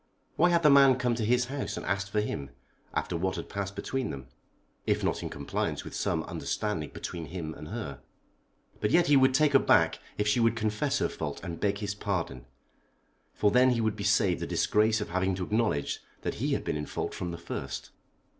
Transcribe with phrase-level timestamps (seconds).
[0.35, 2.49] Why had the man come to his house and asked for him,
[2.91, 4.29] after what had passed between them,
[4.87, 7.99] if not in compliance with some understanding between him and her?
[8.79, 11.77] But yet he would take her back if she would confess her fault and beg
[11.77, 12.47] his pardon,
[13.35, 16.63] for then he would be saved the disgrace of having to acknowledge that he had
[16.63, 17.91] been in fault from the first.